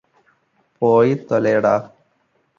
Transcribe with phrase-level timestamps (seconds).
[0.81, 1.75] പോയി തൊലയെടാ